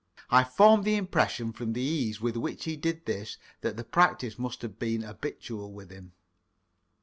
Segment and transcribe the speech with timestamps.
[0.31, 4.39] I formed the impression from the ease with which he did this that the practice
[4.39, 6.13] must have been habitual with him.